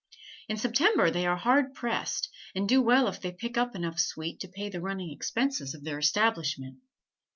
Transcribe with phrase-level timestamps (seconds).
[0.49, 4.39] In September they are hard pressed, and do well if they pick up enough sweet
[4.39, 6.79] to pay the running expenses of their establishment.